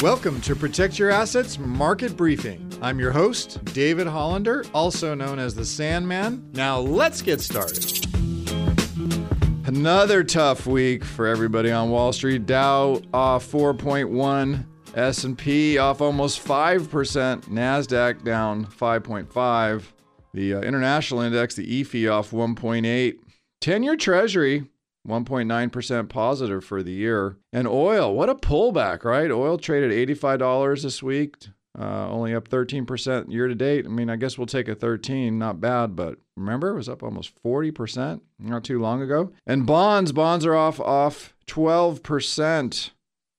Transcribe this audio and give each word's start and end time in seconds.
Welcome 0.00 0.40
to 0.42 0.54
Protect 0.54 0.98
Your 0.98 1.10
Assets 1.10 1.58
Market 1.58 2.16
Briefing. 2.16 2.72
I'm 2.80 3.00
your 3.00 3.10
host, 3.10 3.62
David 3.74 4.06
Hollander, 4.06 4.64
also 4.72 5.12
known 5.14 5.40
as 5.40 5.56
the 5.56 5.64
Sandman. 5.64 6.50
Now 6.52 6.78
let's 6.78 7.20
get 7.20 7.40
started. 7.40 8.06
Another 9.66 10.22
tough 10.24 10.66
week 10.66 11.04
for 11.04 11.26
everybody 11.26 11.72
on 11.72 11.90
Wall 11.90 12.12
Street. 12.12 12.46
Dow 12.46 13.02
off 13.12 13.50
4.1, 13.50 14.64
S&P 14.94 15.78
off 15.78 16.00
almost 16.00 16.42
5%, 16.46 17.42
Nasdaq 17.46 18.24
down 18.24 18.64
5.5. 18.64 19.82
The 20.32 20.54
uh, 20.54 20.60
international 20.60 21.20
index, 21.22 21.56
the 21.56 21.82
EFI 21.82 22.10
off 22.10 22.30
1.8. 22.30 23.18
10-year 23.60 23.96
treasury 23.96 24.68
1.9% 25.06 26.08
positive 26.08 26.64
for 26.64 26.82
the 26.82 26.92
year. 26.92 27.36
And 27.52 27.66
oil, 27.66 28.14
what 28.14 28.28
a 28.28 28.34
pullback, 28.34 29.04
right? 29.04 29.30
Oil 29.30 29.58
traded 29.58 29.90
$85 30.08 30.82
this 30.82 31.02
week, 31.02 31.36
uh, 31.78 32.08
only 32.10 32.34
up 32.34 32.48
13% 32.48 33.30
year 33.30 33.48
to 33.48 33.54
date. 33.54 33.86
I 33.86 33.88
mean, 33.88 34.10
I 34.10 34.16
guess 34.16 34.36
we'll 34.36 34.46
take 34.46 34.68
a 34.68 34.74
13, 34.74 35.38
not 35.38 35.60
bad, 35.60 35.94
but 35.94 36.18
remember, 36.36 36.70
it 36.70 36.76
was 36.76 36.88
up 36.88 37.02
almost 37.02 37.32
40% 37.42 38.20
not 38.38 38.64
too 38.64 38.80
long 38.80 39.02
ago. 39.02 39.32
And 39.46 39.66
bonds, 39.66 40.12
bonds 40.12 40.44
are 40.44 40.54
off 40.54 40.80
off 40.80 41.34
12% 41.46 42.90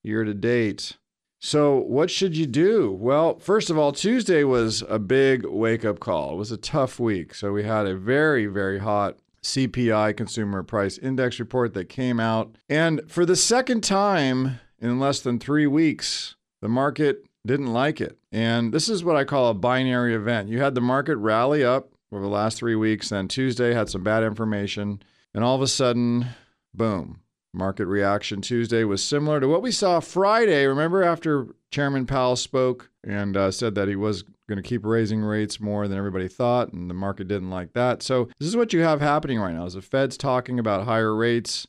year 0.04 0.24
to 0.24 0.34
date. 0.34 0.98
So, 1.42 1.78
what 1.78 2.12
should 2.12 2.36
you 2.36 2.46
do? 2.46 2.92
Well, 2.92 3.40
first 3.40 3.70
of 3.70 3.78
all, 3.78 3.94
Tuesday 3.94 4.44
was 4.44 4.84
a 4.90 5.00
big 5.00 5.46
wake 5.46 5.86
up 5.86 6.02
call. 6.02 6.34
It 6.34 6.38
was 6.38 6.52
a 6.52 6.58
tough 6.58 7.00
week. 7.00 7.34
So, 7.34 7.54
we 7.54 7.64
had 7.64 7.88
a 7.88 7.96
very, 7.96 8.46
very 8.46 8.80
hot 8.80 9.18
CPI 9.44 10.16
Consumer 10.18 10.64
Price 10.64 10.98
Index 10.98 11.40
report 11.40 11.74
that 11.74 11.86
came 11.86 12.20
out. 12.20 12.56
And 12.68 13.02
for 13.08 13.26
the 13.26 13.36
second 13.36 13.84
time 13.84 14.60
in 14.80 15.00
less 15.00 15.20
than 15.22 15.40
three 15.40 15.68
weeks, 15.68 16.36
the 16.62 16.70
market 16.70 17.26
didn't 17.46 17.74
like 17.74 18.02
it. 18.02 18.18
And 18.32 18.74
this 18.74 18.90
is 18.90 19.04
what 19.04 19.16
I 19.16 19.24
call 19.24 19.50
a 19.50 19.54
binary 19.54 20.14
event. 20.14 20.50
You 20.50 20.62
had 20.62 20.76
the 20.76 20.82
market 20.82 21.18
rally 21.18 21.64
up 21.64 21.94
over 22.12 22.22
the 22.22 22.30
last 22.30 22.58
three 22.58 22.76
weeks, 22.76 23.10
then 23.10 23.28
Tuesday 23.28 23.74
had 23.74 23.90
some 23.90 24.04
bad 24.04 24.24
information, 24.24 25.02
and 25.34 25.44
all 25.44 25.56
of 25.56 25.62
a 25.62 25.68
sudden, 25.68 26.28
boom. 26.74 27.22
Market 27.54 27.88
reaction 27.88 28.42
Tuesday 28.42 28.84
was 28.84 29.04
similar 29.04 29.40
to 29.40 29.48
what 29.48 29.64
we 29.64 29.72
saw 29.72 30.00
Friday. 30.00 30.66
Remember, 30.66 31.04
after 31.04 31.48
Chairman 31.72 32.06
Powell 32.06 32.36
spoke 32.36 32.92
and 33.04 33.36
uh, 33.36 33.50
said 33.50 33.74
that 33.76 33.88
he 33.88 33.96
was 33.96 34.24
going 34.50 34.62
to 34.62 34.68
keep 34.68 34.86
raising 34.86 35.22
rates 35.22 35.62
more 35.62 35.88
than 35.88 35.98
everybody 35.98 36.28
thought, 36.28 36.74
and 36.74 36.90
the 36.90 36.94
market 36.94 37.30
didn't 37.30 37.50
like 37.50 37.74
that. 37.74 38.04
So 38.04 38.28
this 38.40 38.50
is 38.50 38.58
what 38.58 38.74
you 38.74 38.82
have 38.82 39.00
happening 39.00 39.40
right 39.40 39.54
now: 39.54 39.66
is 39.66 39.76
the 39.76 39.82
Fed's 39.82 40.18
talking 40.18 40.60
about 40.60 40.86
higher 40.86 41.16
rates, 41.16 41.68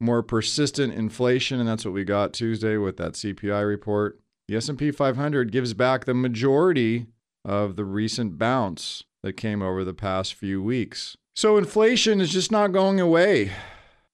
more 0.00 0.22
persistent 0.22 0.92
inflation, 0.92 1.60
and 1.60 1.68
that's 1.68 1.84
what 1.84 1.94
we 1.94 2.02
got 2.02 2.32
Tuesday 2.32 2.76
with 2.76 2.96
that 2.96 3.12
CPI 3.12 3.66
report. 3.66 4.18
The 4.48 4.56
S&P 4.56 4.90
500 4.90 5.52
gives 5.52 5.72
back 5.72 6.04
the 6.04 6.14
majority 6.14 7.06
of 7.44 7.76
the 7.76 7.84
recent 7.84 8.38
bounce 8.38 9.04
that 9.22 9.34
came 9.34 9.62
over 9.62 9.84
the 9.84 9.94
past 9.94 10.34
few 10.34 10.62
weeks. 10.62 11.16
So 11.34 11.56
inflation 11.56 12.20
is 12.20 12.32
just 12.32 12.50
not 12.50 12.72
going 12.72 13.00
away. 13.00 13.52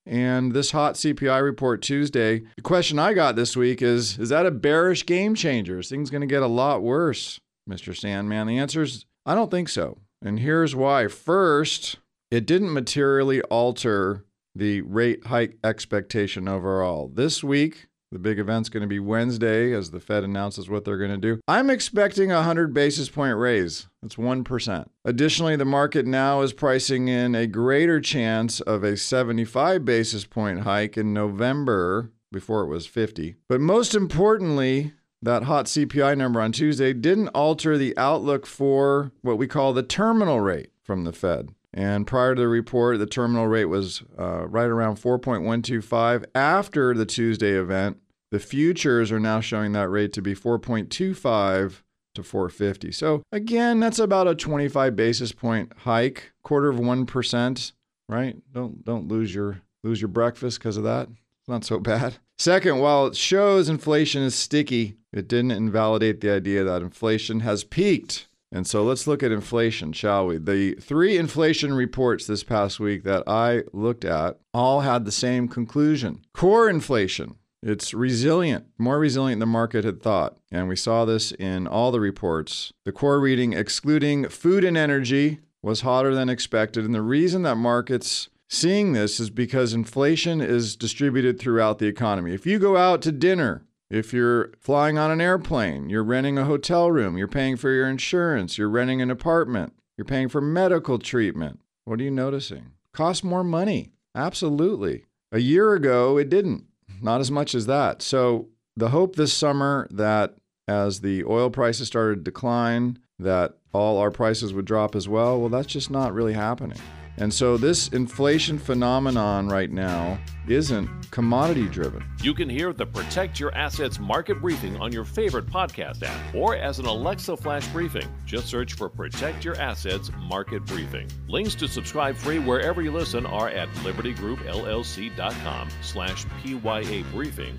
And 0.06 0.53
this 0.53 0.70
hot 0.70 0.94
CPI 0.94 1.42
report 1.42 1.82
Tuesday, 1.82 2.42
the 2.56 2.62
question 2.62 2.98
I 2.98 3.12
got 3.12 3.36
this 3.36 3.56
week 3.56 3.82
is 3.82 4.19
Is 4.19 4.30
that 4.30 4.47
a 4.47 4.50
bearish 4.50 5.05
game 5.05 5.34
changer? 5.34 5.80
Is 5.80 5.88
things 5.91 6.08
going 6.08 6.22
to 6.22 6.27
get 6.27 6.42
a 6.42 6.47
lot 6.47 6.82
worse? 6.82 7.41
Mr. 7.69 7.97
Sandman? 7.97 8.47
The 8.47 8.58
answer 8.58 8.83
is 8.83 9.06
I 9.27 9.34
don't 9.34 9.50
think 9.50 9.69
so. 9.69 9.98
And 10.22 10.41
here's 10.41 10.74
why. 10.74 11.06
First, 11.08 11.98
it 12.30 12.47
didn't 12.47 12.72
materially 12.72 13.42
alter 13.42 14.25
the 14.55 14.80
rate 14.83 15.27
hike 15.27 15.58
expectation 15.62 16.48
overall. 16.48 17.10
This 17.12 17.44
week, 17.44 17.86
the 18.10 18.19
big 18.19 18.38
event's 18.38 18.70
going 18.70 18.80
to 18.80 18.88
be 18.88 18.98
Wednesday 18.98 19.72
as 19.72 19.91
the 19.91 20.00
Fed 20.00 20.25
announces 20.25 20.69
what 20.69 20.84
they're 20.84 20.98
going 20.98 21.10
to 21.10 21.19
do. 21.19 21.41
I'm 21.47 21.69
expecting 21.69 22.33
a 22.33 22.36
100 22.36 22.72
basis 22.72 23.09
point 23.10 23.37
raise. 23.37 23.87
That's 24.03 24.16
1%. 24.16 24.88
Additionally, 25.04 25.56
the 25.56 25.64
market 25.64 26.06
now 26.06 26.41
is 26.41 26.53
pricing 26.53 27.09
in 27.09 27.34
a 27.34 27.47
greater 27.47 28.00
chance 28.00 28.60
of 28.60 28.82
a 28.82 28.97
75 28.97 29.84
basis 29.84 30.25
point 30.25 30.60
hike 30.60 30.97
in 30.97 31.12
November 31.12 32.10
before 32.32 32.62
it 32.62 32.69
was 32.69 32.87
50. 32.87 33.37
But 33.48 33.60
most 33.60 33.94
importantly, 33.94 34.93
that 35.23 35.45
hot 35.45 35.67
CPI 35.67 36.17
number 36.17 36.41
on 36.41 36.53
Tuesday 36.53 36.93
didn't 36.93 37.29
alter 37.29 37.77
the 37.77 37.97
outlook 37.97 38.47
for 38.47 39.12
what 39.23 39.39
we 39.39 39.47
call 39.47 39.73
the 39.73 39.83
terminal 39.83 40.41
rate 40.41 40.71
from 40.83 41.05
the 41.05 41.12
Fed. 41.12 41.51
And 41.75 42.06
prior 42.06 42.34
to 42.34 42.41
the 42.41 42.49
report, 42.49 42.99
the 42.99 43.06
terminal 43.06 43.47
rate 43.47 43.67
was 43.67 44.03
uh, 44.19 44.47
right 44.49 44.69
around 44.69 44.97
4.125. 44.97 46.25
After 46.34 46.95
the 46.95 47.06
Tuesday 47.06 47.53
event, 47.53 47.99
the 48.31 48.39
futures 48.39 49.12
are 49.12 49.21
now 49.21 49.41
showing 49.41 49.73
that 49.73 49.89
rate 49.89 50.12
to 50.15 50.23
be 50.23 50.34
4.25 50.34 51.83
to 52.15 52.23
450. 52.23 52.93
So 52.93 53.23
again, 53.33 53.81
that's 53.81 53.99
about 53.99 54.29
a 54.29 54.35
25 54.35 54.97
basis 54.97 55.33
point 55.33 55.73
hike, 55.79 56.33
quarter 56.43 56.69
of 56.69 56.77
1%, 56.77 57.73
right? 58.09 58.37
Don't 58.53 58.85
don't 58.85 59.09
lose 59.09 59.35
your 59.35 59.61
lose 59.85 60.00
your 60.00 60.09
breakfast 60.09 60.59
because 60.59 60.77
of 60.77 60.85
that. 60.85 61.09
It's 61.09 61.49
not 61.49 61.65
so 61.65 61.79
bad. 61.81 62.19
Second, 62.38 62.78
while 62.78 63.09
it 63.09 63.16
shows 63.16 63.69
inflation 63.69 64.22
is 64.22 64.34
sticky, 64.34 64.97
it 65.12 65.26
didn't 65.26 65.50
invalidate 65.50 66.21
the 66.21 66.31
idea 66.31 66.62
that 66.62 66.82
inflation 66.82 67.41
has 67.41 67.65
peaked. 67.65 68.28
And 68.53 68.66
so 68.66 68.84
let's 68.84 69.06
look 69.06 69.22
at 69.22 69.32
inflation, 69.32 69.93
shall 69.93 70.26
we? 70.26 70.38
The 70.38 70.75
three 70.75 71.19
inflation 71.19 71.75
reports 71.75 72.26
this 72.26 72.44
past 72.44 72.78
week 72.78 73.03
that 73.03 73.25
I 73.26 73.65
looked 73.72 74.04
at 74.04 74.38
all 74.54 74.81
had 74.81 75.04
the 75.04 75.12
same 75.12 75.49
conclusion. 75.49 76.22
Core 76.32 76.71
inflation, 76.71 77.34
it's 77.62 77.93
resilient, 77.93 78.66
more 78.78 78.99
resilient 78.99 79.41
than 79.41 79.49
the 79.49 79.53
market 79.53 79.84
had 79.84 80.00
thought. 80.00 80.38
And 80.53 80.69
we 80.69 80.76
saw 80.76 81.05
this 81.05 81.32
in 81.32 81.66
all 81.66 81.91
the 81.91 82.00
reports. 82.00 82.72
The 82.84 82.93
core 82.93 83.20
reading, 83.20 83.53
excluding 83.53 84.28
food 84.28 84.65
and 84.65 84.76
energy, 84.76 85.41
was 85.60 85.81
hotter 85.81 86.15
than 86.15 86.28
expected. 86.28 86.84
And 86.84 86.94
the 86.94 87.03
reason 87.03 87.43
that 87.43 87.56
markets 87.56 88.28
seeing 88.48 88.92
this 88.92 89.20
is 89.20 89.31
because 89.31 89.72
inflation 89.72 90.41
is 90.41 90.76
distributed 90.76 91.38
throughout 91.38 91.78
the 91.78 91.86
economy. 91.86 92.34
If 92.34 92.47
you 92.47 92.59
go 92.59 92.76
out 92.76 93.03
to 93.03 93.12
dinner, 93.12 93.64
if 93.91 94.12
you're 94.12 94.53
flying 94.59 94.98
on 94.98 95.10
an 95.10 95.20
airplane, 95.20 95.88
you're 95.88 96.04
renting 96.04 96.38
a 96.38 96.44
hotel 96.44 96.91
room, 96.91 97.16
you're 97.16 97.28
paying 97.28 97.56
for 97.56 97.70
your 97.70 97.88
insurance, 97.88 98.58
you're 98.58 98.69
renting 98.69 99.00
an 99.00 99.10
apartment, 99.10 99.72
you're 99.97 100.04
paying 100.04 100.28
for 100.28 100.41
medical 100.41 100.98
treatment. 100.98 101.60
What 101.84 102.00
are 102.00 102.04
you 102.04 102.10
noticing? 102.10 102.72
Costs 102.92 103.25
more 103.25 103.44
money. 103.44 103.92
Absolutely. 104.14 105.04
A 105.32 105.38
year 105.38 105.75
ago, 105.75 106.19
it 106.19 106.28
didn't. 106.28 106.64
Not 107.00 107.20
as 107.20 107.31
much 107.31 107.54
as 107.54 107.66
that. 107.66 108.03
So, 108.03 108.48
the 108.76 108.91
hope 108.91 109.16
this 109.16 109.32
summer 109.32 109.88
that 109.91 110.37
as 110.69 111.00
the 111.00 111.25
oil 111.25 111.50
prices 111.50 111.88
started 111.88 112.16
to 112.16 112.22
decline, 112.22 112.98
that 113.19 113.56
all 113.72 113.98
our 113.98 114.10
prices 114.10 114.53
would 114.53 114.64
drop 114.64 114.94
as 114.94 115.08
well, 115.08 115.41
well, 115.41 115.48
that's 115.48 115.66
just 115.66 115.91
not 115.91 116.14
really 116.14 116.34
happening. 116.34 116.78
And 117.21 117.34
so 117.34 117.56
this 117.56 117.89
inflation 117.89 118.59
phenomenon 118.59 119.49
right 119.49 119.71
now 119.71 120.19
isn't 120.47 120.89
commodity 121.11 121.67
driven. 121.67 122.05
You 122.23 122.33
can 122.33 122.49
hear 122.49 122.73
the 122.73 122.87
Protect 122.87 123.41
Your 123.41 123.55
Assets 123.55 123.99
market 123.99 124.41
briefing 124.41 124.77
on 124.81 124.93
your 124.93 125.05
favorite 125.05 125.47
podcast 125.47 126.03
app 126.03 126.34
or 126.34 126.56
as 126.56 126.79
an 126.79 126.87
Alexa 126.87 127.37
flash 127.37 127.67
briefing. 127.69 128.06
Just 128.25 128.47
search 128.47 128.75
for 128.75 128.89
Protect 128.89 129.45
Your 129.45 129.56
Assets 129.56 130.11
market 130.29 130.65
briefing. 130.65 131.09
Links 131.27 131.55
to 131.56 131.69
subscribe 131.69 132.17
free 132.17 132.39
wherever 132.39 132.83
you 132.83 132.93
listen 132.93 133.27
are 133.27 133.49
at 133.49 133.69
libertygroupllc.com 133.85 135.69
slash 135.83 136.25
PYA 136.43 137.05
briefing. 137.12 137.59